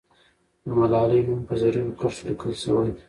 [0.65, 2.91] د ملالۍ نوم په زرینو کرښو لیکل سوی.